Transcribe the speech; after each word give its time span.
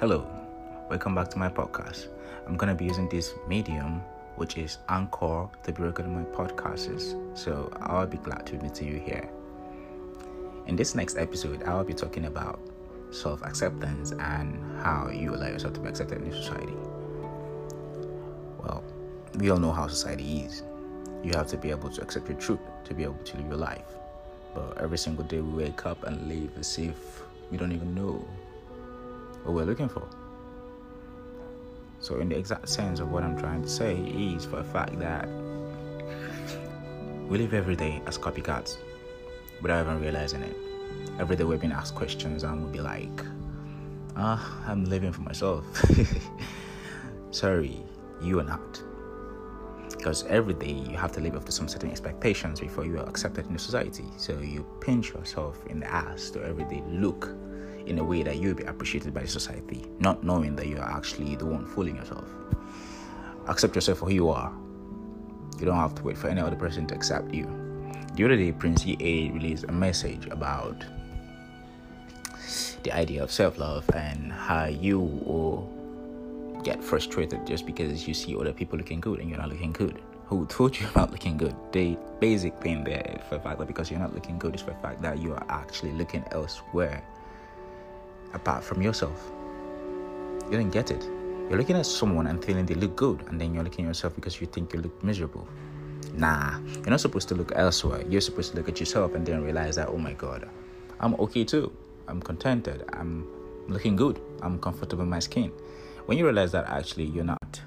Hello, 0.00 0.26
welcome 0.88 1.14
back 1.14 1.28
to 1.28 1.38
my 1.38 1.50
podcast. 1.50 2.06
I'm 2.46 2.56
gonna 2.56 2.74
be 2.74 2.86
using 2.86 3.06
this 3.10 3.34
medium, 3.46 4.00
which 4.36 4.56
is 4.56 4.78
Anchor, 4.88 5.46
to 5.62 5.72
be 5.72 5.82
recording 5.82 6.14
my 6.14 6.24
podcasts. 6.34 7.20
So 7.36 7.70
I'll 7.82 8.06
be 8.06 8.16
glad 8.16 8.46
to 8.46 8.56
meet 8.62 8.80
you 8.80 8.98
here. 8.98 9.28
In 10.68 10.74
this 10.74 10.94
next 10.94 11.18
episode, 11.18 11.64
I'll 11.64 11.84
be 11.84 11.92
talking 11.92 12.24
about 12.24 12.58
self 13.10 13.42
acceptance 13.42 14.12
and 14.12 14.58
how 14.80 15.10
you 15.10 15.34
allow 15.34 15.48
yourself 15.48 15.74
to 15.74 15.80
be 15.80 15.90
accepted 15.90 16.22
in 16.22 16.32
society. 16.32 16.72
Well, 18.64 18.82
we 19.36 19.50
all 19.50 19.58
know 19.58 19.72
how 19.72 19.86
society 19.86 20.44
is. 20.46 20.62
You 21.22 21.32
have 21.34 21.48
to 21.48 21.58
be 21.58 21.68
able 21.70 21.90
to 21.90 22.00
accept 22.00 22.26
your 22.26 22.38
truth 22.38 22.60
to 22.84 22.94
be 22.94 23.02
able 23.02 23.22
to 23.22 23.36
live 23.36 23.48
your 23.48 23.56
life. 23.56 23.98
But 24.54 24.78
every 24.78 24.96
single 24.96 25.24
day 25.24 25.42
we 25.42 25.64
wake 25.64 25.84
up 25.84 26.04
and 26.04 26.26
live 26.26 26.56
as 26.58 26.78
if 26.78 27.20
we 27.50 27.58
don't 27.58 27.72
even 27.72 27.94
know 27.94 28.26
what 29.44 29.54
we're 29.54 29.64
looking 29.64 29.88
for. 29.88 30.08
So, 32.00 32.18
in 32.18 32.28
the 32.28 32.36
exact 32.36 32.68
sense 32.68 33.00
of 33.00 33.10
what 33.12 33.22
I'm 33.22 33.38
trying 33.38 33.62
to 33.62 33.68
say, 33.68 33.96
is 33.96 34.44
for 34.44 34.56
the 34.56 34.64
fact 34.64 34.98
that 34.98 35.28
we 37.28 37.38
live 37.38 37.54
every 37.54 37.76
day 37.76 38.00
as 38.06 38.18
copycats 38.18 38.78
without 39.60 39.86
even 39.86 40.00
realizing 40.00 40.42
it. 40.42 40.56
Every 41.18 41.36
day 41.36 41.44
we're 41.44 41.58
being 41.58 41.72
asked 41.72 41.94
questions 41.94 42.42
and 42.42 42.62
we'll 42.62 42.72
be 42.72 42.80
like, 42.80 43.24
ah, 44.16 44.64
I'm 44.66 44.84
living 44.84 45.12
for 45.12 45.20
myself. 45.20 45.64
Sorry, 47.30 47.84
you 48.22 48.40
are 48.40 48.44
not 48.44 48.82
because 50.00 50.24
every 50.28 50.54
day 50.54 50.72
you 50.72 50.96
have 50.96 51.12
to 51.12 51.20
live 51.20 51.36
up 51.36 51.44
to 51.44 51.52
some 51.52 51.68
certain 51.68 51.90
expectations 51.90 52.58
before 52.58 52.86
you 52.86 52.98
are 52.98 53.06
accepted 53.06 53.46
in 53.46 53.52
the 53.52 53.58
society. 53.58 54.06
So 54.16 54.38
you 54.38 54.64
pinch 54.80 55.12
yourself 55.12 55.58
in 55.66 55.80
the 55.80 55.90
ass 55.92 56.30
to 56.30 56.42
every 56.42 56.64
day 56.64 56.82
look 56.88 57.28
in 57.90 57.98
a 57.98 58.04
way 58.04 58.22
that 58.22 58.36
you'll 58.36 58.54
be 58.54 58.62
appreciated 58.62 59.12
by 59.12 59.24
society, 59.24 59.84
not 59.98 60.22
knowing 60.22 60.54
that 60.54 60.68
you 60.68 60.78
are 60.78 60.90
actually 60.96 61.34
the 61.34 61.44
one 61.44 61.66
fooling 61.66 61.96
yourself. 61.96 62.24
Accept 63.48 63.74
yourself 63.74 63.98
for 63.98 64.06
who 64.06 64.14
you 64.14 64.28
are. 64.28 64.52
You 65.58 65.66
don't 65.66 65.76
have 65.76 65.96
to 65.96 66.02
wait 66.04 66.16
for 66.16 66.28
any 66.28 66.40
other 66.40 66.54
person 66.54 66.86
to 66.86 66.94
accept 66.94 67.34
you. 67.34 67.46
The 68.14 68.24
other 68.24 68.36
day, 68.36 68.52
Prince 68.52 68.86
EA 68.86 69.30
released 69.32 69.64
a 69.64 69.72
message 69.72 70.26
about 70.26 70.84
the 72.84 72.92
idea 72.92 73.24
of 73.24 73.32
self 73.32 73.58
love 73.58 73.84
and 73.92 74.32
how 74.32 74.66
you 74.66 75.00
will 75.00 75.68
get 76.62 76.82
frustrated 76.82 77.44
just 77.44 77.66
because 77.66 78.06
you 78.06 78.14
see 78.14 78.36
other 78.36 78.52
people 78.52 78.78
looking 78.78 79.00
good 79.00 79.18
and 79.18 79.28
you're 79.28 79.38
not 79.38 79.48
looking 79.48 79.72
good. 79.72 80.00
Who 80.26 80.46
told 80.46 80.78
you 80.78 80.86
about 80.94 81.10
looking 81.10 81.36
good? 81.36 81.56
The 81.72 81.98
basic 82.20 82.54
thing 82.62 82.84
there 82.84 83.20
for 83.28 83.34
the 83.34 83.40
fact 83.40 83.58
that 83.58 83.66
because 83.66 83.90
you're 83.90 83.98
not 83.98 84.14
looking 84.14 84.38
good 84.38 84.54
is 84.54 84.60
for 84.60 84.70
the 84.70 84.78
fact 84.78 85.02
that 85.02 85.18
you 85.18 85.34
are 85.34 85.44
actually 85.48 85.92
looking 85.92 86.24
elsewhere 86.30 87.02
apart 88.32 88.64
from 88.64 88.82
yourself. 88.82 89.30
You 90.44 90.58
didn't 90.58 90.72
get 90.72 90.90
it. 90.90 91.02
You're 91.48 91.58
looking 91.58 91.76
at 91.76 91.86
someone 91.86 92.26
and 92.26 92.44
feeling 92.44 92.66
they 92.66 92.74
look 92.74 92.96
good, 92.96 93.24
and 93.28 93.40
then 93.40 93.54
you're 93.54 93.64
looking 93.64 93.84
at 93.86 93.88
yourself 93.88 94.14
because 94.14 94.40
you 94.40 94.46
think 94.46 94.72
you 94.72 94.80
look 94.80 95.02
miserable. 95.02 95.46
Nah, 96.14 96.58
you're 96.58 96.90
not 96.90 97.00
supposed 97.00 97.28
to 97.28 97.34
look 97.34 97.52
elsewhere. 97.54 98.04
You're 98.08 98.20
supposed 98.20 98.52
to 98.52 98.56
look 98.56 98.68
at 98.68 98.80
yourself 98.80 99.14
and 99.14 99.24
then 99.26 99.42
realize 99.42 99.76
that, 99.76 99.88
oh 99.88 99.98
my 99.98 100.12
God, 100.12 100.48
I'm 101.00 101.14
okay 101.14 101.44
too. 101.44 101.72
I'm 102.08 102.20
contented. 102.20 102.84
I'm 102.92 103.26
looking 103.68 103.96
good. 103.96 104.20
I'm 104.42 104.58
comfortable 104.58 105.02
in 105.02 105.10
my 105.10 105.20
skin 105.20 105.52
when 106.10 106.18
you 106.18 106.24
realize 106.24 106.50
that 106.50 106.68
actually 106.68 107.04
you're 107.04 107.22
not 107.22 107.60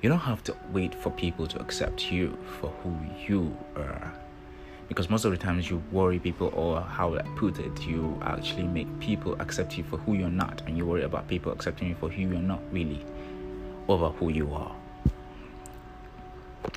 you 0.00 0.08
don't 0.08 0.20
have 0.20 0.44
to 0.44 0.56
wait 0.70 0.94
for 0.94 1.10
people 1.10 1.44
to 1.44 1.60
accept 1.60 2.12
you 2.12 2.38
for 2.60 2.68
who 2.84 2.96
you 3.26 3.56
are 3.74 4.12
because 4.92 5.08
most 5.08 5.24
of 5.24 5.30
the 5.30 5.38
times 5.38 5.70
you 5.70 5.82
worry 5.90 6.18
people 6.18 6.52
or 6.54 6.80
how 6.80 7.14
I 7.14 7.22
put 7.36 7.58
it 7.58 7.86
you 7.86 8.20
actually 8.22 8.64
make 8.64 8.88
people 9.00 9.34
accept 9.40 9.78
you 9.78 9.84
for 9.84 9.96
who 9.96 10.14
you're 10.14 10.28
not 10.28 10.62
and 10.66 10.76
you 10.76 10.84
worry 10.86 11.04
about 11.04 11.26
people 11.28 11.50
accepting 11.50 11.88
you 11.88 11.94
for 11.94 12.08
who 12.08 12.20
you're 12.20 12.38
not 12.38 12.60
really 12.70 13.04
over 13.88 14.10
who 14.10 14.28
you 14.28 14.52
are 14.52 14.74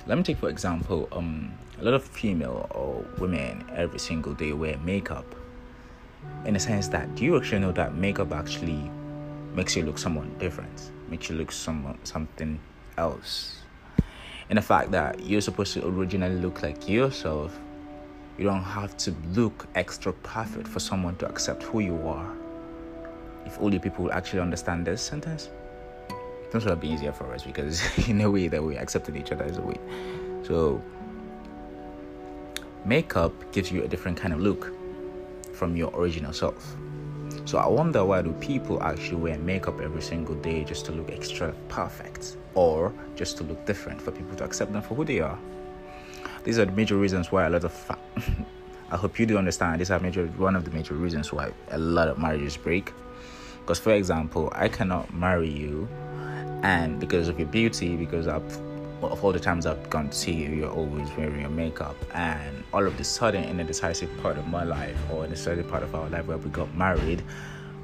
let 0.06 0.16
me 0.16 0.24
take 0.24 0.38
for 0.38 0.48
example 0.48 1.08
um 1.12 1.52
a 1.78 1.84
lot 1.84 1.94
of 1.94 2.02
female 2.02 2.66
or 2.70 3.04
women 3.18 3.64
every 3.74 3.98
single 3.98 4.32
day 4.32 4.52
wear 4.52 4.78
makeup 4.78 5.26
in 6.46 6.54
the 6.54 6.60
sense 6.60 6.88
that 6.88 7.14
do 7.14 7.24
you 7.24 7.36
actually 7.36 7.58
know 7.58 7.72
that 7.72 7.94
makeup 7.94 8.32
actually 8.32 8.90
makes 9.56 9.74
you 9.74 9.84
look 9.84 9.98
someone 9.98 10.32
different, 10.38 10.90
makes 11.08 11.30
you 11.30 11.36
look 11.36 11.50
someone 11.50 11.98
something 12.04 12.60
else. 12.98 13.60
In 14.50 14.56
the 14.56 14.62
fact 14.62 14.92
that 14.92 15.24
you're 15.24 15.40
supposed 15.40 15.72
to 15.74 15.86
originally 15.86 16.36
look 16.36 16.62
like 16.62 16.88
yourself, 16.88 17.58
you 18.38 18.44
don't 18.44 18.62
have 18.62 18.96
to 18.98 19.14
look 19.32 19.66
extra 19.74 20.12
perfect 20.12 20.68
for 20.68 20.80
someone 20.80 21.16
to 21.16 21.28
accept 21.28 21.62
who 21.62 21.80
you 21.80 21.96
are. 22.06 22.30
If 23.46 23.58
only 23.60 23.78
people 23.78 24.12
actually 24.12 24.40
understand 24.40 24.86
this 24.86 25.00
sentence, 25.00 25.48
things 26.50 26.64
would 26.64 26.80
be 26.80 26.88
easier 26.88 27.12
for 27.12 27.32
us 27.32 27.42
because 27.44 27.80
in 28.08 28.20
a 28.20 28.30
way 28.30 28.48
that 28.48 28.62
we 28.62 28.76
accepted 28.76 29.16
each 29.16 29.32
other 29.32 29.44
as 29.44 29.58
a 29.58 29.62
way. 29.62 29.78
So 30.42 30.82
makeup 32.84 33.32
gives 33.52 33.72
you 33.72 33.82
a 33.84 33.88
different 33.88 34.18
kind 34.18 34.34
of 34.34 34.40
look 34.40 34.72
from 35.52 35.76
your 35.76 35.90
original 35.94 36.32
self. 36.32 36.76
So 37.46 37.58
I 37.58 37.66
wonder 37.68 38.04
why 38.04 38.22
do 38.22 38.32
people 38.34 38.82
actually 38.82 39.16
wear 39.16 39.38
makeup 39.38 39.80
every 39.80 40.02
single 40.02 40.34
day 40.34 40.64
just 40.64 40.84
to 40.86 40.92
look 40.92 41.10
extra 41.10 41.52
perfect 41.68 42.36
or 42.54 42.92
just 43.14 43.36
to 43.38 43.44
look 43.44 43.64
different 43.66 44.00
for 44.02 44.10
people 44.10 44.36
to 44.36 44.44
accept 44.44 44.72
them 44.72 44.82
for 44.82 44.94
who 44.94 45.04
they 45.04 45.20
are? 45.20 45.38
These 46.46 46.60
are 46.60 46.64
the 46.64 46.70
major 46.70 46.96
reasons 46.96 47.32
why 47.32 47.44
a 47.44 47.50
lot 47.50 47.64
of 47.64 47.72
fa- 47.72 47.98
I 48.92 48.96
hope 48.96 49.18
you 49.18 49.26
do 49.26 49.36
understand. 49.36 49.80
These 49.80 49.90
are 49.90 49.98
major 49.98 50.28
one 50.38 50.54
of 50.54 50.64
the 50.64 50.70
major 50.70 50.94
reasons 50.94 51.32
why 51.32 51.50
a 51.72 51.78
lot 51.78 52.06
of 52.06 52.18
marriages 52.18 52.56
break. 52.56 52.92
Because 53.60 53.80
for 53.80 53.90
example, 53.92 54.52
I 54.54 54.68
cannot 54.68 55.12
marry 55.12 55.50
you 55.50 55.88
and 56.62 57.00
because 57.00 57.26
of 57.26 57.40
your 57.40 57.48
beauty, 57.48 57.96
because 57.96 58.28
I've 58.28 58.60
of 59.02 59.24
all 59.24 59.32
the 59.32 59.40
times 59.40 59.66
I've 59.66 59.90
gone 59.90 60.10
to 60.10 60.16
see 60.16 60.32
you, 60.34 60.50
you're 60.50 60.70
always 60.70 61.08
wearing 61.16 61.40
your 61.40 61.50
makeup. 61.50 61.96
And 62.14 62.62
all 62.72 62.86
of 62.86 62.96
the 62.96 63.04
sudden, 63.04 63.42
in 63.42 63.58
a 63.58 63.64
decisive 63.64 64.10
part 64.22 64.38
of 64.38 64.46
my 64.46 64.62
life, 64.62 64.96
or 65.12 65.24
in 65.24 65.32
a 65.32 65.36
certain 65.36 65.68
part 65.68 65.82
of 65.82 65.96
our 65.96 66.08
life 66.08 66.26
where 66.26 66.38
we 66.38 66.48
got 66.50 66.72
married, 66.76 67.22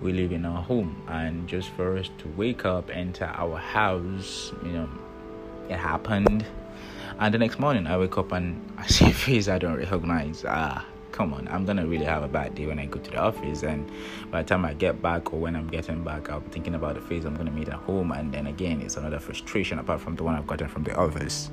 we 0.01 0.13
live 0.13 0.31
in 0.31 0.47
our 0.47 0.63
home. 0.63 1.03
And 1.09 1.49
just 1.49 1.69
for 1.71 1.99
us 1.99 2.09
to 2.19 2.29
wake 2.29 2.65
up, 2.65 2.91
enter 2.91 3.27
our 3.35 3.57
house, 3.57 4.53
you 4.65 4.73
know, 4.73 4.89
it 5.69 5.77
happened. 5.77 6.47
And 7.19 7.33
the 7.33 7.39
next 7.39 7.59
morning, 7.59 7.87
I 7.87 7.97
wake 7.99 8.19
up 8.19 8.33
and 8.33 8.61
I 8.79 8.87
see 8.87 9.07
a 9.07 9.13
face 9.13 9.49
I 9.49 9.59
don't 9.59 9.77
recognize. 9.77 10.45
Ah, 10.47 10.85
come 11.13 11.35
on, 11.35 11.47
I'm 11.49 11.65
gonna 11.65 11.87
really 11.87 12.05
have 12.05 12.23
a 12.23 12.29
bad 12.29 12.55
day 12.55 12.67
when 12.67 12.79
I 12.79 12.87
go 12.87 12.99
to 12.99 13.11
the 13.11 13.19
office. 13.19 13.63
And 13.63 13.89
by 14.31 14.43
the 14.43 14.49
time 14.49 14.65
I 14.65 14.75
get 14.75 15.01
back 15.01 15.33
or 15.33 15.39
when 15.39 15.55
I'm 15.55 15.69
getting 15.69 16.03
back, 16.03 16.31
I'll 16.31 16.41
be 16.41 16.51
thinking 16.51 16.75
about 16.75 16.95
the 16.95 17.01
face 17.03 17.25
I'm 17.25 17.37
gonna 17.37 17.51
meet 17.51 17.69
at 17.69 17.75
home. 17.75 18.13
And 18.13 18.33
then 18.33 18.47
again, 18.49 18.81
it's 18.81 18.97
another 18.97 19.19
frustration 19.19 19.79
apart 19.79 20.01
from 20.01 20.17
the 20.17 20.25
one 20.25 20.35
I've 20.35 20.47
gotten 20.47 20.69
from 20.69 20.83
the 20.83 20.97
office. 20.97 21.51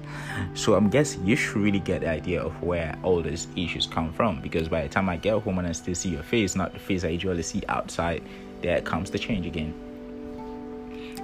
So 0.54 0.74
I'm 0.74 0.90
guessing 0.90 1.26
you 1.26 1.36
should 1.36 1.58
really 1.58 1.80
get 1.80 2.02
the 2.02 2.10
idea 2.10 2.42
of 2.42 2.62
where 2.64 2.98
all 3.04 3.22
these 3.22 3.48
issues 3.56 3.86
come 3.86 4.12
from. 4.14 4.42
Because 4.42 4.70
by 4.70 4.84
the 4.84 4.90
time 4.90 5.10
I 5.10 5.18
get 5.18 5.42
home 5.42 5.60
and 5.60 5.68
I 5.68 5.74
still 5.74 5.96
see 5.96 6.10
your 6.10 6.24
face, 6.24 6.56
not 6.56 6.74
the 6.74 6.80
face 6.80 7.04
I 7.04 7.10
usually 7.10 7.44
see 7.44 7.62
outside, 7.68 8.24
there 8.62 8.82
comes 8.82 9.12
the 9.12 9.20
change 9.20 9.46
again. 9.46 9.74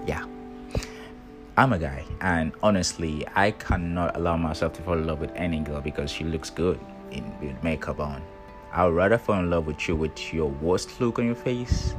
Yeah. 0.06 0.26
I'm 1.58 1.72
a 1.72 1.80
guy, 1.80 2.04
and 2.20 2.52
honestly, 2.62 3.26
I 3.34 3.52
cannot 3.52 4.18
allow 4.18 4.36
myself 4.36 4.74
to 4.74 4.82
fall 4.82 4.96
in 4.96 5.08
love 5.08 5.22
with 5.22 5.32
any 5.36 5.62
girl 5.62 5.80
because 5.80 6.12
she 6.12 6.26
looks 6.26 6.50
good 6.50 6.78
in 7.12 7.24
with 7.40 7.64
makeup 7.64 8.02
on. 8.02 8.22
I 8.74 8.86
would 8.86 8.94
rather 8.94 9.18
fall 9.18 9.40
in 9.40 9.50
love 9.50 9.66
with 9.66 9.88
you 9.88 9.96
with 9.96 10.34
your 10.34 10.50
worst 10.50 11.00
look 11.00 11.18
on 11.18 11.28
your 11.28 11.36
face 11.36 11.96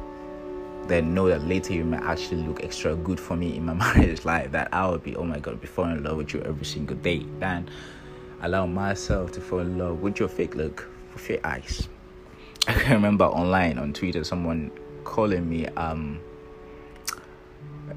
than 0.89 1.15
know 1.15 1.28
that 1.28 1.47
later 1.47 1.72
you 1.72 1.84
may 1.84 1.97
actually 1.97 2.43
look 2.43 2.62
extra 2.62 2.95
good 2.97 3.19
for 3.19 3.34
me 3.34 3.56
in 3.56 3.65
my 3.65 3.72
marriage 3.95 4.27
life. 4.27 4.50
That 4.53 4.69
I 4.75 4.91
would 4.91 5.03
be, 5.03 5.16
oh 5.16 5.25
my 5.25 5.39
god, 5.39 5.59
be 5.59 5.66
falling 5.66 5.97
in 5.97 6.05
love 6.05 6.19
with 6.19 6.34
you 6.34 6.43
every 6.43 6.66
single 6.66 6.97
day. 6.98 7.25
Than 7.39 7.71
allow 8.42 8.66
myself 8.66 9.33
to 9.33 9.41
fall 9.41 9.60
in 9.60 9.78
love 9.78 10.03
with 10.03 10.21
your 10.21 10.28
fake 10.28 10.54
look, 10.54 10.86
with 11.15 11.30
your 11.30 11.41
eyes. 11.45 11.89
I 12.69 12.75
can 12.75 12.92
remember 12.92 13.25
online 13.25 13.78
on 13.78 13.95
Twitter 13.95 14.22
someone 14.22 14.71
calling 15.04 15.48
me 15.48 15.66
um 15.69 16.21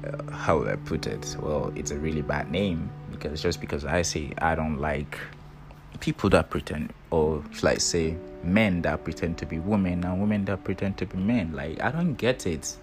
uh, 0.04 0.30
how 0.32 0.58
would 0.58 0.68
I 0.68 0.76
put 0.76 1.06
it? 1.06 1.36
Well, 1.40 1.72
it's 1.74 1.90
a 1.90 1.98
really 1.98 2.22
bad 2.22 2.50
name 2.50 2.90
because 3.10 3.42
just 3.42 3.60
because 3.60 3.84
I 3.84 4.02
say 4.02 4.32
I 4.38 4.54
don't 4.54 4.78
like 4.78 5.18
people 6.00 6.30
that 6.30 6.50
pretend, 6.50 6.92
or 7.10 7.42
like 7.62 7.80
say 7.80 8.16
men 8.42 8.82
that 8.82 9.04
pretend 9.04 9.38
to 9.38 9.46
be 9.46 9.58
women 9.58 10.04
and 10.04 10.20
women 10.20 10.44
that 10.46 10.64
pretend 10.64 10.96
to 10.98 11.06
be 11.06 11.18
men. 11.18 11.52
Like, 11.52 11.80
I 11.82 11.90
don't 11.90 12.14
get 12.14 12.46
it. 12.46 12.76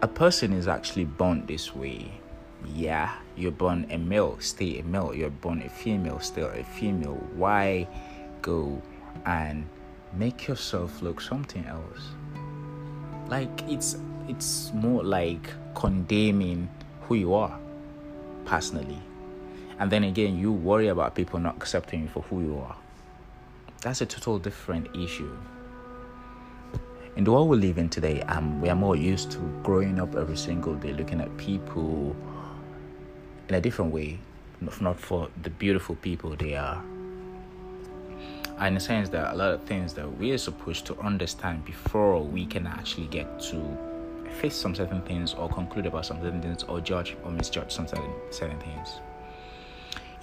A 0.00 0.08
person 0.08 0.52
is 0.52 0.68
actually 0.68 1.04
born 1.04 1.46
this 1.46 1.74
way. 1.74 2.10
Yeah, 2.74 3.14
you're 3.36 3.52
born 3.52 3.86
a 3.90 3.98
male, 3.98 4.36
stay 4.40 4.78
a 4.78 4.82
male. 4.84 5.14
You're 5.14 5.30
born 5.30 5.62
a 5.62 5.68
female, 5.68 6.20
still 6.20 6.48
a 6.48 6.64
female. 6.64 7.14
Why 7.34 7.86
go 8.40 8.80
and 9.26 9.68
make 10.14 10.48
yourself 10.48 11.02
look 11.02 11.20
something 11.20 11.64
else? 11.66 12.10
Like, 13.28 13.62
it's 13.68 13.96
it's 14.28 14.72
more 14.72 15.02
like 15.02 15.50
condemning 15.74 16.68
who 17.02 17.14
you 17.14 17.34
are 17.34 17.58
personally. 18.44 18.98
And 19.78 19.90
then 19.90 20.04
again 20.04 20.38
you 20.38 20.52
worry 20.52 20.88
about 20.88 21.14
people 21.14 21.38
not 21.38 21.56
accepting 21.56 22.02
you 22.02 22.08
for 22.08 22.22
who 22.22 22.42
you 22.42 22.58
are. 22.58 22.76
That's 23.80 24.00
a 24.00 24.06
total 24.06 24.38
different 24.38 24.94
issue. 24.96 25.36
In 27.16 27.24
the 27.24 27.32
world 27.32 27.48
we 27.48 27.58
live 27.58 27.76
in 27.78 27.88
today, 27.90 28.22
um, 28.22 28.60
we 28.60 28.68
are 28.70 28.76
more 28.76 28.96
used 28.96 29.32
to 29.32 29.38
growing 29.62 30.00
up 30.00 30.14
every 30.14 30.36
single 30.36 30.74
day, 30.76 30.92
looking 30.92 31.20
at 31.20 31.36
people 31.36 32.16
in 33.48 33.54
a 33.54 33.60
different 33.60 33.92
way, 33.92 34.18
not 34.80 34.98
for 34.98 35.28
the 35.42 35.50
beautiful 35.50 35.96
people 35.96 36.34
they 36.36 36.54
are. 36.54 36.82
And 38.58 38.68
In 38.68 38.74
the 38.74 38.80
sense 38.80 39.08
that 39.10 39.34
a 39.34 39.36
lot 39.36 39.52
of 39.52 39.64
things 39.64 39.92
that 39.94 40.18
we 40.18 40.30
are 40.30 40.38
supposed 40.38 40.86
to 40.86 40.98
understand 41.00 41.64
before 41.64 42.22
we 42.22 42.46
can 42.46 42.66
actually 42.66 43.08
get 43.08 43.40
to 43.50 43.78
face 44.32 44.56
some 44.56 44.74
certain 44.74 45.02
things 45.02 45.34
or 45.34 45.48
conclude 45.48 45.86
about 45.86 46.06
some 46.06 46.20
certain 46.20 46.42
things 46.42 46.64
or 46.64 46.80
judge 46.80 47.16
or 47.24 47.30
misjudge 47.30 47.70
some 47.70 47.86
certain, 47.86 48.12
certain 48.30 48.58
things. 48.60 49.00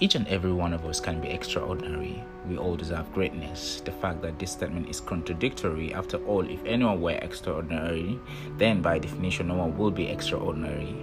Each 0.02 0.14
and 0.14 0.26
every 0.28 0.52
one 0.52 0.72
of 0.72 0.86
us 0.86 0.98
can 0.98 1.20
be 1.20 1.28
extraordinary. 1.28 2.24
We 2.48 2.56
all 2.56 2.74
deserve 2.74 3.12
greatness. 3.12 3.82
The 3.82 3.92
fact 3.92 4.22
that 4.22 4.38
this 4.38 4.50
statement 4.52 4.88
is 4.88 4.98
contradictory, 4.98 5.92
after 5.92 6.16
all, 6.24 6.48
if 6.48 6.64
anyone 6.64 7.02
were 7.02 7.18
extraordinary, 7.20 8.18
then 8.56 8.80
by 8.80 8.98
definition, 8.98 9.48
no 9.48 9.56
one 9.56 9.76
will 9.76 9.90
be 9.90 10.06
extraordinary, 10.06 10.96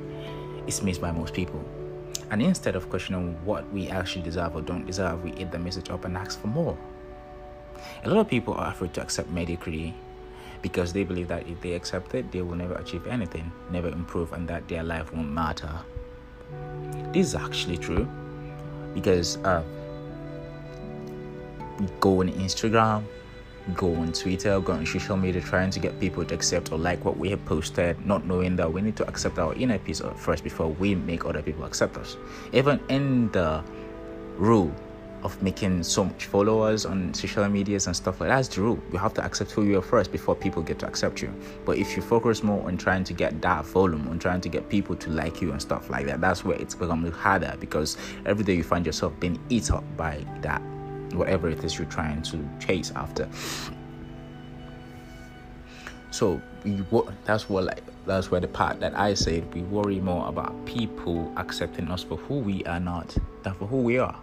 is 0.66 0.82
missed 0.82 1.00
by 1.00 1.12
most 1.12 1.36
people. 1.36 1.64
And 2.32 2.42
instead 2.42 2.76
of 2.76 2.90
questioning 2.90 3.38
what 3.46 3.72
we 3.72 3.88
actually 3.88 4.24
deserve 4.24 4.56
or 4.56 4.62
don't 4.62 4.88
deserve, 4.88 5.24
we 5.24 5.32
eat 5.34 5.52
the 5.52 5.60
message 5.60 5.92
up 5.92 6.06
and 6.06 6.18
ask 6.18 6.42
for 6.42 6.48
more. 6.48 6.76
A 8.04 8.10
lot 8.10 8.22
of 8.22 8.28
people 8.28 8.56
are 8.56 8.72
afraid 8.72 8.96
to 8.96 9.02
accept 9.02 9.30
mediocrity 9.30 9.94
because 10.62 10.94
they 10.94 11.04
believe 11.04 11.28
that 11.28 11.48
if 11.48 11.60
they 11.62 11.74
accept 11.74 12.14
it, 12.16 12.32
they 12.32 12.42
will 12.42 12.56
never 12.56 12.76
achieve 12.76 13.06
anything, 13.08 13.52
never 13.72 13.90
improve, 13.90 14.34
and 14.34 14.48
that 14.48 14.68
their 14.68 14.84
life 14.84 15.14
won't 15.14 15.32
matter. 15.32 15.72
This 17.14 17.28
is 17.28 17.36
actually 17.36 17.78
true 17.78 18.08
because 18.94 19.38
uh, 19.38 19.64
go 22.00 22.22
on 22.22 22.30
Instagram, 22.30 23.04
go 23.74 23.94
on 23.96 24.12
Twitter, 24.14 24.60
go 24.60 24.74
on 24.74 24.86
social 24.86 25.18
media 25.18 25.42
trying 25.42 25.70
to 25.72 25.80
get 25.80 26.00
people 26.00 26.24
to 26.26 26.34
accept 26.34 26.72
or 26.72 26.78
like 26.78 27.04
what 27.04 27.18
we 27.18 27.30
have 27.30 27.44
posted, 27.46 28.04
not 28.06 28.26
knowing 28.26 28.56
that 28.56 28.72
we 28.72 28.82
need 28.82 28.96
to 28.96 29.08
accept 29.08 29.40
our 29.40 29.54
inner 29.56 29.78
peace 29.78 30.02
first 30.16 30.44
before 30.44 30.70
we 30.70 30.96
make 30.96 31.26
other 31.26 31.42
people 31.42 31.66
accept 31.66 31.98
us. 31.98 32.18
Even 32.54 32.80
in 32.90 33.30
the 33.32 33.64
rule 34.38 34.74
of 35.24 35.42
making 35.42 35.84
so 35.84 36.06
much 36.06 36.26
followers 36.26 36.86
on 36.86 37.14
social 37.14 37.48
medias 37.50 37.88
and 37.88 37.96
stuff 37.96 38.20
like 38.20 38.30
that. 38.30 38.36
That's 38.36 38.48
the 38.50 38.62
rule. 38.62 38.80
You 38.92 39.00
have 39.00 39.14
to 39.16 39.26
accept 39.26 39.52
who 39.52 39.64
you 39.64 39.80
are 39.80 39.82
first 39.82 40.12
before 40.12 40.36
people 40.36 40.62
get 40.62 40.80
to 40.80 40.88
accept 40.88 41.22
you. 41.22 41.34
But 41.66 41.78
if 41.78 41.96
you 41.96 42.02
focus 42.02 42.44
more 42.44 42.66
on 42.68 42.78
trying 42.78 43.04
to 43.06 43.14
get 43.14 43.42
that 43.42 43.66
volume, 43.66 44.08
on 44.10 44.20
trying 44.20 44.42
to 44.42 44.50
get 44.50 44.70
people 44.70 44.96
to 44.98 45.10
like 45.10 45.42
you 45.42 45.52
and 45.52 45.62
stuff 45.62 45.90
like 45.90 46.06
that, 46.06 46.22
that's 46.22 46.46
where 46.46 46.58
it's 46.58 46.76
becoming 46.76 47.12
harder 47.12 47.56
because 47.60 47.98
every 48.26 48.46
day 48.46 48.56
you 48.56 48.64
find 48.64 48.86
yourself 48.86 49.20
being 49.20 49.40
eaten 49.50 49.76
up 49.76 49.98
by 49.98 50.24
that, 50.42 50.62
whatever 51.14 51.50
it 51.50 51.64
is 51.64 51.78
you're 51.78 51.88
trying 51.88 52.22
to 52.24 52.48
chase 52.60 52.92
after. 52.96 53.28
So 56.12 56.42
we 56.64 56.84
that's 57.26 57.50
what 57.50 57.66
like 57.66 57.84
that's 58.06 58.32
where 58.32 58.42
the 58.42 58.48
part 58.48 58.80
that 58.80 58.98
I 58.98 59.14
said 59.14 59.54
we 59.54 59.62
worry 59.64 60.00
more 60.00 60.28
about 60.28 60.66
people 60.66 61.32
accepting 61.38 61.90
us 61.90 62.02
for 62.04 62.18
who 62.18 62.40
we 62.40 62.64
are 62.66 62.80
not 62.80 63.16
than 63.44 63.54
for 63.56 63.68
who 63.68 63.78
we 63.78 64.00
are 64.00 64.18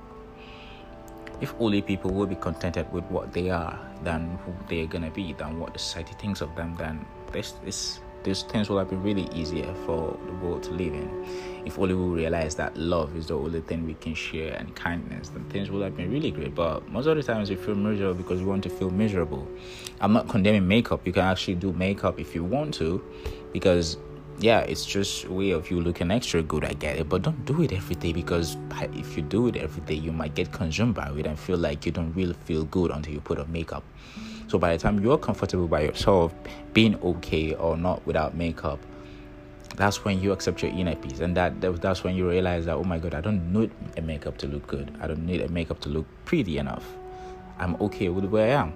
if 1.45 1.55
only 1.61 1.83
people 1.83 2.11
will 2.11 2.27
be 2.27 2.37
contented 2.37 2.91
with 2.91 3.05
what 3.05 3.31
they 3.35 3.51
are 3.51 3.79
than 4.03 4.39
who 4.45 4.53
they're 4.69 4.87
gonna 4.87 5.11
be 5.11 5.35
than 5.35 5.61
what 5.61 5.75
the 5.75 5.79
society 5.79 6.15
thinks 6.19 6.41
of 6.41 6.55
them 6.57 6.75
then 6.79 7.05
this 7.33 7.53
this 7.65 8.01
these 8.23 8.43
things 8.45 8.71
will 8.71 8.79
have 8.79 8.89
been 8.89 9.03
really 9.03 9.29
easier 9.35 9.71
for 9.85 10.19
the 10.25 10.33
world 10.43 10.63
to 10.63 10.71
live 10.71 10.95
in. 10.95 11.11
If 11.67 11.79
only 11.79 11.95
we 11.95 12.23
realize 12.23 12.55
that 12.55 12.75
love 12.75 13.15
is 13.19 13.27
the 13.27 13.37
only 13.37 13.61
thing 13.61 13.85
we 13.85 13.93
can 13.93 14.15
share 14.15 14.55
and 14.55 14.75
kindness 14.75 15.29
then 15.29 15.45
things 15.51 15.71
will 15.71 15.83
have 15.83 15.95
been 15.95 16.11
really 16.11 16.31
great. 16.31 16.55
But 16.55 16.89
most 16.89 17.05
of 17.05 17.19
the 17.19 17.23
times 17.23 17.51
we 17.51 17.57
feel 17.57 17.75
miserable 17.75 18.15
because 18.15 18.41
we 18.41 18.47
want 18.47 18.63
to 18.63 18.71
feel 18.71 18.89
miserable. 18.89 19.47
I'm 20.01 20.15
not 20.15 20.27
condemning 20.31 20.67
makeup. 20.67 21.07
You 21.07 21.13
can 21.13 21.25
actually 21.25 21.57
do 21.57 21.75
makeup 21.75 22.19
if 22.19 22.35
you 22.35 22.43
want 22.45 22.73
to 22.75 23.05
because 23.53 23.99
yeah, 24.39 24.61
it's 24.61 24.85
just 24.85 25.25
a 25.25 25.33
way 25.33 25.51
of 25.51 25.71
you 25.71 25.81
looking 25.81 26.11
extra 26.11 26.43
good. 26.43 26.65
I 26.65 26.73
get 26.73 26.99
it, 26.99 27.09
but 27.09 27.23
don't 27.23 27.45
do 27.45 27.63
it 27.63 27.73
every 27.73 27.95
day 27.95 28.13
because 28.13 28.57
if 28.93 29.17
you 29.17 29.23
do 29.23 29.49
it 29.49 29.57
every 29.57 29.83
day, 29.83 29.95
you 29.95 30.13
might 30.13 30.35
get 30.35 30.53
consumed 30.53 30.95
by 30.95 31.11
it 31.11 31.27
and 31.27 31.39
feel 31.39 31.59
like 31.59 31.87
you 31.87 31.93
don't 31.93 32.13
really 32.13 32.35
feel 32.45 32.65
good 32.65 32.91
until 32.91 33.15
you 33.15 33.21
put 33.21 33.39
on 33.39 33.51
makeup. 33.51 33.85
So 34.49 34.59
by 34.59 34.73
the 34.73 34.79
time 34.79 35.03
you're 35.03 35.19
comfortable 35.19 35.67
by 35.67 35.83
yourself, 35.83 36.35
being 36.73 36.97
okay 37.03 37.55
or 37.55 37.77
not 37.77 38.05
without 38.07 38.37
makeup, 38.37 38.79
that's 39.77 40.05
when 40.05 40.21
you 40.21 40.33
accept 40.33 40.63
your 40.63 40.71
inner 40.73 40.95
peace, 40.95 41.21
and 41.21 41.37
that 41.37 41.61
that's 41.81 42.05
when 42.05 42.15
you 42.15 42.29
realize 42.29 42.65
that 42.67 42.77
oh 42.77 42.85
my 42.85 42.99
god, 42.99 43.15
I 43.15 43.21
don't 43.21 43.53
need 43.53 43.71
a 43.97 44.03
makeup 44.03 44.37
to 44.39 44.47
look 44.47 44.67
good. 44.67 44.95
I 45.01 45.07
don't 45.07 45.25
need 45.25 45.41
a 45.41 45.49
makeup 45.49 45.81
to 45.81 45.89
look 45.89 46.07
pretty 46.25 46.59
enough. 46.59 46.85
I'm 47.59 47.75
okay 47.81 48.09
with 48.09 48.27
where 48.27 48.57
I 48.57 48.63
am. 48.63 48.73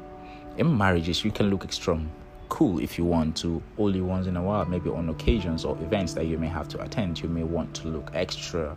In 0.56 0.76
marriages, 0.76 1.25
you 1.25 1.31
can 1.31 1.50
look 1.50 1.64
extra 1.64 2.00
cool 2.49 2.79
if 2.81 2.99
you 2.99 3.05
want 3.05 3.37
to. 3.39 3.62
Only 3.79 4.00
once 4.00 4.27
in 4.27 4.37
a 4.37 4.43
while 4.43 4.65
maybe 4.65 4.91
on 4.91 5.09
occasions 5.09 5.65
or 5.65 5.77
events 5.83 6.15
that 6.15 6.27
you 6.27 6.39
may 6.39 6.49
have 6.49 6.69
to 6.69 6.81
attend 6.83 7.21
you 7.21 7.29
may 7.29 7.45
want 7.45 7.75
to 7.75 7.89
look 7.89 8.11
extra. 8.15 8.77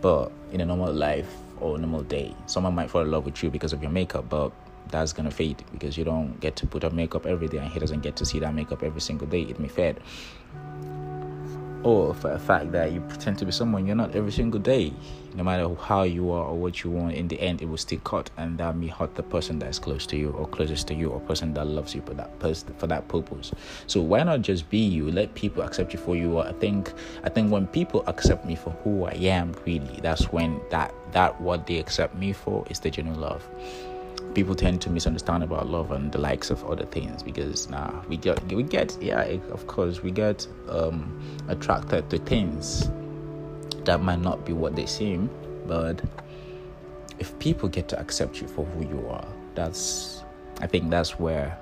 But 0.00 0.30
in 0.52 0.60
a 0.60 0.66
normal 0.66 0.92
life 0.92 1.28
or 1.60 1.78
normal 1.78 2.02
day 2.02 2.34
someone 2.46 2.74
might 2.74 2.90
fall 2.90 3.02
in 3.02 3.10
love 3.10 3.24
with 3.24 3.42
you 3.42 3.50
because 3.50 3.72
of 3.72 3.82
your 3.82 3.90
makeup 3.90 4.28
but 4.28 4.52
that's 4.88 5.12
gonna 5.12 5.30
fade 5.30 5.64
because 5.72 5.96
you 5.96 6.04
don't 6.04 6.38
get 6.40 6.56
to 6.56 6.66
put 6.66 6.84
on 6.84 6.94
makeup 6.94 7.26
every 7.26 7.48
day 7.48 7.58
and 7.58 7.68
he 7.68 7.80
doesn't 7.80 8.00
get 8.00 8.16
to 8.16 8.24
see 8.24 8.38
that 8.38 8.54
makeup 8.54 8.82
every 8.82 9.00
single 9.00 9.26
day. 9.26 9.42
It 9.42 9.58
may 9.58 9.68
fade 9.68 9.98
or 11.82 12.14
for 12.14 12.32
a 12.32 12.38
fact 12.38 12.72
that 12.72 12.92
you 12.92 13.00
pretend 13.00 13.38
to 13.38 13.44
be 13.44 13.52
someone 13.52 13.86
you're 13.86 13.96
not 13.96 14.14
every 14.14 14.32
single 14.32 14.60
day. 14.60 14.92
No 15.34 15.44
matter 15.44 15.74
how 15.74 16.04
you 16.04 16.30
are 16.30 16.44
or 16.44 16.56
what 16.56 16.82
you 16.82 16.90
want, 16.90 17.14
in 17.14 17.28
the 17.28 17.38
end, 17.40 17.60
it 17.60 17.66
will 17.66 17.76
still 17.76 17.98
cut, 18.00 18.30
and 18.38 18.56
that 18.58 18.74
may 18.76 18.86
hurt 18.86 19.14
the 19.14 19.22
person 19.22 19.58
that's 19.58 19.78
close 19.78 20.06
to 20.06 20.16
you 20.16 20.30
or 20.30 20.48
closest 20.48 20.88
to 20.88 20.94
you, 20.94 21.10
or 21.10 21.20
person 21.20 21.52
that 21.54 21.66
loves 21.66 21.94
you 21.94 22.00
for 22.02 22.14
that 22.14 22.38
person 22.38 22.74
for 22.78 22.86
that 22.86 23.06
purpose. 23.08 23.52
So 23.86 24.00
why 24.00 24.22
not 24.22 24.42
just 24.42 24.68
be 24.70 24.78
you? 24.78 25.10
Let 25.10 25.34
people 25.34 25.62
accept 25.62 25.92
you 25.92 25.98
for 25.98 26.16
you. 26.16 26.38
are. 26.38 26.46
I 26.46 26.52
think 26.52 26.92
I 27.22 27.28
think 27.28 27.52
when 27.52 27.66
people 27.66 28.02
accept 28.06 28.46
me 28.46 28.56
for 28.56 28.70
who 28.82 29.04
I 29.04 29.12
am, 29.12 29.54
really, 29.66 30.00
that's 30.00 30.32
when 30.32 30.60
that 30.70 30.94
that 31.12 31.38
what 31.40 31.66
they 31.66 31.78
accept 31.78 32.14
me 32.16 32.32
for 32.32 32.64
is 32.70 32.80
the 32.80 32.90
genuine 32.90 33.20
love 33.20 33.46
people 34.34 34.54
tend 34.54 34.80
to 34.82 34.90
misunderstand 34.90 35.42
about 35.42 35.68
love 35.68 35.92
and 35.92 36.12
the 36.12 36.18
likes 36.18 36.50
of 36.50 36.64
other 36.64 36.84
things 36.84 37.22
because 37.22 37.70
nah 37.70 38.02
we 38.08 38.16
get 38.16 38.42
we 38.52 38.62
get 38.62 38.96
yeah 39.00 39.22
of 39.50 39.66
course 39.66 40.02
we 40.02 40.10
get 40.10 40.46
um, 40.68 41.20
attracted 41.48 42.08
to 42.10 42.18
things 42.18 42.90
that 43.86 44.02
might 44.02 44.20
not 44.20 44.44
be 44.44 44.52
what 44.52 44.76
they 44.76 44.84
seem. 44.84 45.30
But 45.66 46.02
if 47.18 47.36
people 47.38 47.68
get 47.68 47.88
to 47.88 47.98
accept 47.98 48.40
you 48.42 48.48
for 48.48 48.64
who 48.66 48.84
you 48.84 49.08
are 49.08 49.26
that's 49.54 50.22
i 50.60 50.66
think 50.66 50.90
that's 50.90 51.18
where 51.18 51.58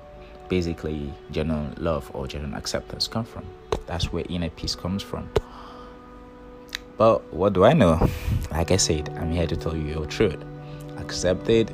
basically 0.49 1.13
genuine 1.31 1.73
love 1.77 2.11
or 2.13 2.27
genuine 2.27 2.53
acceptance 2.53 3.07
come 3.07 3.23
from. 3.23 3.45
That's 3.87 4.11
where 4.11 4.25
inner 4.29 4.49
peace 4.49 4.75
comes 4.75 5.01
from. 5.01 5.29
But 6.97 7.33
what 7.33 7.53
do 7.53 7.63
i 7.63 7.73
know? 7.73 8.07
Like 8.51 8.71
i 8.71 8.77
said 8.77 9.09
i'm 9.17 9.31
here 9.31 9.47
to 9.47 9.55
tell 9.55 9.75
you 9.75 9.85
your 9.85 10.05
truth. 10.05 10.43
Accepted 10.97 11.71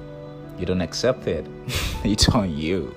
you 0.60 0.66
don't 0.66 0.82
accept 0.82 1.28
it, 1.28 1.46
it's 2.04 2.28
on 2.30 2.56
you. 2.56 2.96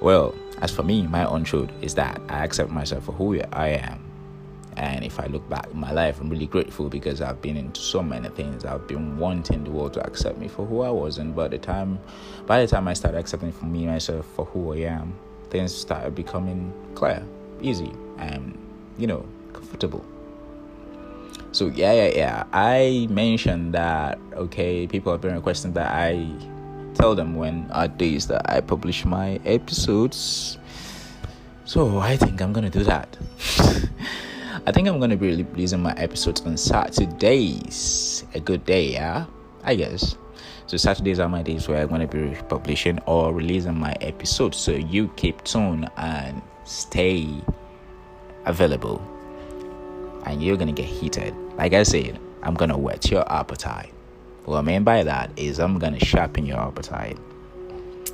Well, 0.00 0.34
as 0.60 0.72
for 0.72 0.82
me, 0.82 1.06
my 1.06 1.24
own 1.24 1.44
truth 1.44 1.70
is 1.80 1.94
that 1.94 2.20
I 2.28 2.44
accept 2.44 2.70
myself 2.70 3.04
for 3.04 3.12
who 3.12 3.40
I 3.52 3.68
am. 3.68 4.00
And 4.76 5.04
if 5.04 5.20
I 5.20 5.26
look 5.26 5.48
back 5.48 5.68
in 5.70 5.78
my 5.78 5.92
life, 5.92 6.20
I'm 6.20 6.30
really 6.30 6.46
grateful 6.46 6.88
because 6.88 7.20
I've 7.20 7.42
been 7.42 7.56
into 7.56 7.80
so 7.80 8.02
many 8.02 8.28
things. 8.30 8.64
I've 8.64 8.88
been 8.88 9.18
wanting 9.18 9.64
the 9.64 9.70
world 9.70 9.92
to 9.94 10.04
accept 10.04 10.38
me 10.38 10.48
for 10.48 10.66
who 10.66 10.80
I 10.80 10.90
was, 10.90 11.18
and 11.18 11.36
by 11.36 11.48
the 11.48 11.58
time, 11.58 11.98
by 12.46 12.60
the 12.62 12.66
time 12.66 12.88
I 12.88 12.94
started 12.94 13.18
accepting 13.18 13.52
for 13.52 13.66
me 13.66 13.86
myself 13.86 14.26
for 14.34 14.44
who 14.46 14.72
I 14.72 14.78
am, 14.78 15.14
things 15.50 15.74
started 15.74 16.14
becoming 16.14 16.72
clear, 16.94 17.22
easy, 17.60 17.92
and 18.18 18.58
you 18.98 19.06
know, 19.06 19.26
comfortable. 19.52 20.04
So 21.52 21.66
yeah, 21.68 21.92
yeah, 21.92 22.10
yeah. 22.16 22.44
I 22.52 23.06
mentioned 23.10 23.74
that 23.74 24.18
okay, 24.32 24.86
people 24.86 25.12
have 25.12 25.20
been 25.20 25.34
requesting 25.34 25.72
that 25.74 25.92
I 25.92 26.26
tell 26.94 27.14
them 27.14 27.36
when 27.36 27.70
are 27.70 27.88
days 27.88 28.26
that 28.28 28.48
I 28.50 28.60
publish 28.60 29.04
my 29.04 29.38
episodes. 29.44 30.58
So 31.64 31.98
I 31.98 32.16
think 32.16 32.40
I'm 32.40 32.52
gonna 32.52 32.70
do 32.70 32.84
that. 32.84 33.16
I 34.66 34.72
think 34.72 34.88
I'm 34.88 34.98
gonna 34.98 35.16
be 35.16 35.36
releasing 35.36 35.82
my 35.82 35.92
episodes 35.94 36.40
on 36.40 36.56
Saturdays. 36.56 38.24
A 38.34 38.40
good 38.40 38.64
day, 38.64 38.92
yeah. 38.92 39.26
I 39.64 39.74
guess. 39.74 40.16
So 40.66 40.76
Saturdays 40.76 41.20
are 41.20 41.28
my 41.28 41.42
days 41.42 41.68
where 41.68 41.82
I'm 41.82 41.88
gonna 41.88 42.06
be 42.06 42.34
publishing 42.48 42.98
or 43.04 43.32
releasing 43.32 43.76
my 43.76 43.92
episodes. 44.00 44.56
So 44.56 44.72
you 44.72 45.08
keep 45.16 45.44
tuned 45.44 45.90
and 45.98 46.40
stay 46.64 47.28
available 48.46 49.00
and 50.24 50.42
you're 50.42 50.56
gonna 50.56 50.72
get 50.72 50.86
heated. 50.86 51.34
Like 51.56 51.74
I 51.74 51.82
said, 51.82 52.18
I'm 52.42 52.54
gonna 52.54 52.78
whet 52.78 53.10
your 53.10 53.30
appetite. 53.30 53.92
What 54.44 54.58
I 54.58 54.62
mean 54.62 54.84
by 54.84 55.04
that 55.04 55.30
is 55.36 55.60
I'm 55.60 55.78
gonna 55.78 56.00
sharpen 56.00 56.46
your 56.46 56.58
appetite. 56.58 57.18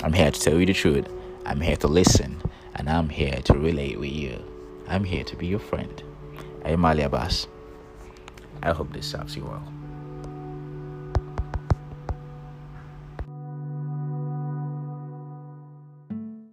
I'm 0.03 0.13
here 0.13 0.31
to 0.31 0.41
tell 0.41 0.59
you 0.59 0.67
the 0.67 0.75
truth. 0.75 1.07
I'm 1.47 1.61
here 1.61 1.77
to 1.77 1.89
listen, 1.89 2.43
and 2.75 2.91
I'm 2.91 3.09
here 3.09 3.41
to 3.45 3.55
relate 3.55 3.99
with 3.99 4.13
you. 4.13 4.45
I'm 4.87 5.05
here 5.05 5.25
to 5.25 5.37
be 5.37 5.47
your 5.47 5.61
friend. 5.61 6.03
I'm 6.65 6.85
Ali 6.85 7.03
Abbas. 7.03 7.47
I 8.63 8.73
hope 8.73 8.93
this 8.93 9.07
serves 9.07 9.37
you 9.37 9.45
well. 9.45 9.78